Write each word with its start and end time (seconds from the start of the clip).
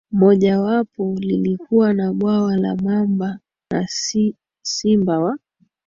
mojawapo 0.11 1.15
lilikuwa 1.19 1.93
na 1.93 2.13
bwawa 2.13 2.57
la 2.57 2.75
mamba 2.75 3.39
na 3.71 3.87
simba 4.63 5.19
wa 5.19 5.37